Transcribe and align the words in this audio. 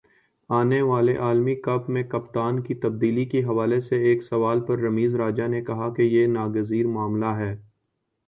آنے 0.49 0.81
والے 0.81 1.15
عالمی 1.17 1.55
کپ 1.65 1.89
میں 1.89 2.03
کپتان 2.11 2.61
کی 2.61 2.75
تبدیلی 2.83 3.25
کے 3.25 3.43
حوالے 3.43 3.79
سے 3.81 4.01
ایک 4.03 4.23
سوال 4.23 4.61
پر 4.67 4.79
رمیز 4.79 5.15
راجہ 5.15 5.47
نے 5.47 5.61
کہا 5.65 5.93
کہ 5.95 6.01
یہ 6.03 6.27
ناگزیر 6.29 6.87
معاملہ 6.87 7.33
ہے 7.37 7.55